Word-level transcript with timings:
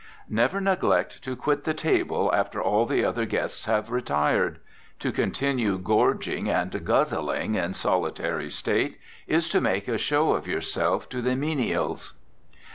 Never 0.31 0.59
neglect 0.59 1.23
to 1.25 1.35
quit 1.35 1.63
the 1.63 1.75
table 1.75 2.31
after 2.33 2.59
all 2.59 2.87
the 2.87 3.05
other 3.05 3.27
guests 3.27 3.65
have 3.65 3.91
retired. 3.91 4.57
To 4.97 5.11
continue 5.11 5.77
gorging 5.77 6.49
and 6.49 6.83
guzzling 6.83 7.53
in 7.53 7.75
solitary 7.75 8.49
state 8.49 8.97
is 9.27 9.47
to 9.49 9.61
make 9.61 9.87
a 9.87 9.99
show 9.99 10.31
of 10.31 10.47
yourself 10.47 11.07
to 11.09 11.21
the 11.21 11.35
menials. 11.35 12.13